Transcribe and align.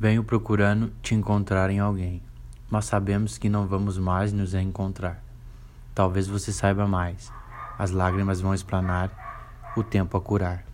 Venho 0.00 0.24
procurando 0.24 0.90
te 1.02 1.14
encontrar 1.14 1.68
em 1.68 1.78
alguém, 1.78 2.22
mas 2.70 2.86
sabemos 2.86 3.36
que 3.36 3.50
não 3.50 3.66
vamos 3.66 3.98
mais 3.98 4.32
nos 4.32 4.54
encontrar. 4.54 5.22
Talvez 5.94 6.26
você 6.26 6.54
saiba 6.54 6.86
mais. 6.86 7.30
As 7.78 7.90
lágrimas 7.90 8.40
vão 8.40 8.54
esplanar, 8.54 9.10
o 9.76 9.82
tempo 9.82 10.16
a 10.16 10.20
curar. 10.22 10.64